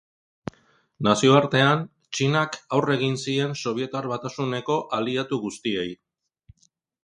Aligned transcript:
Nazioartean, 1.07 1.83
Txinak 2.17 2.57
aurre 2.79 2.97
egin 3.01 3.19
zien 3.25 3.55
Sobietar 3.65 4.11
Batasuneko 4.15 4.81
aliatu 5.01 5.43
guztiei. 5.49 5.89